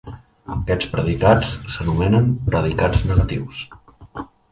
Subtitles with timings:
[0.53, 3.61] Aquests predicats s'anomenen predicats negatius.